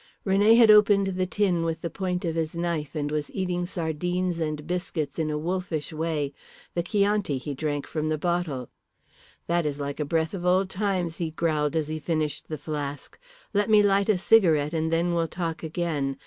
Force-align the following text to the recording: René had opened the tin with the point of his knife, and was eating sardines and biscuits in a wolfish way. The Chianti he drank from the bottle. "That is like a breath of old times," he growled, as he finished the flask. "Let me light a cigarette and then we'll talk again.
René 0.25 0.57
had 0.57 0.71
opened 0.71 1.05
the 1.09 1.27
tin 1.27 1.61
with 1.63 1.81
the 1.81 1.89
point 1.91 2.25
of 2.25 2.33
his 2.33 2.57
knife, 2.57 2.95
and 2.95 3.11
was 3.11 3.29
eating 3.35 3.67
sardines 3.67 4.39
and 4.39 4.65
biscuits 4.65 5.19
in 5.19 5.29
a 5.29 5.37
wolfish 5.37 5.93
way. 5.93 6.33
The 6.73 6.81
Chianti 6.81 7.37
he 7.37 7.53
drank 7.53 7.85
from 7.85 8.09
the 8.09 8.17
bottle. 8.17 8.69
"That 9.45 9.63
is 9.63 9.79
like 9.79 9.99
a 9.99 10.03
breath 10.05 10.33
of 10.33 10.43
old 10.43 10.71
times," 10.71 11.17
he 11.17 11.29
growled, 11.29 11.75
as 11.75 11.87
he 11.87 11.99
finished 11.99 12.47
the 12.47 12.57
flask. 12.57 13.19
"Let 13.53 13.69
me 13.69 13.83
light 13.83 14.09
a 14.09 14.17
cigarette 14.17 14.73
and 14.73 14.91
then 14.91 15.13
we'll 15.13 15.27
talk 15.27 15.61
again. 15.61 16.17